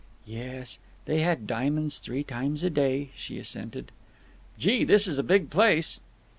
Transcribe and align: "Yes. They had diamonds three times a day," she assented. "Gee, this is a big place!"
"Yes. 0.25 0.79
They 1.05 1.21
had 1.21 1.45
diamonds 1.45 1.99
three 1.99 2.23
times 2.23 2.63
a 2.63 2.71
day," 2.71 3.11
she 3.15 3.37
assented. 3.37 3.91
"Gee, 4.57 4.83
this 4.83 5.07
is 5.07 5.19
a 5.19 5.21
big 5.23 5.51
place!" 5.51 5.99